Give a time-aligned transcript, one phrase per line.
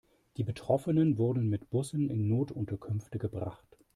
[0.37, 3.77] Die Betroffenen wurden mit Bussen in Notunterkünfte gebracht.